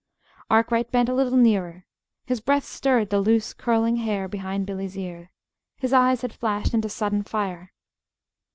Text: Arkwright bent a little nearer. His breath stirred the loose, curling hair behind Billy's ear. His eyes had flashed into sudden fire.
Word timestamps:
Arkwright 0.49 0.89
bent 0.91 1.09
a 1.09 1.13
little 1.13 1.37
nearer. 1.37 1.85
His 2.25 2.41
breath 2.41 2.63
stirred 2.63 3.11
the 3.11 3.19
loose, 3.21 3.53
curling 3.53 3.97
hair 3.97 4.27
behind 4.27 4.65
Billy's 4.65 4.97
ear. 4.97 5.29
His 5.77 5.93
eyes 5.93 6.23
had 6.23 6.33
flashed 6.33 6.73
into 6.73 6.89
sudden 6.89 7.21
fire. 7.21 7.71